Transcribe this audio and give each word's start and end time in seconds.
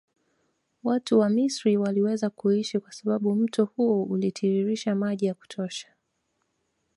Watu 0.83 1.19
wa 1.19 1.29
Misri 1.29 1.77
waliweza 1.77 2.29
kuishi 2.29 2.79
kwa 2.79 2.91
sababu 2.91 3.35
mto 3.35 3.65
huo 3.65 4.03
ulitiiririsha 4.03 4.95
maji 4.95 5.25
ya 5.25 5.33
kutosha 5.33 5.87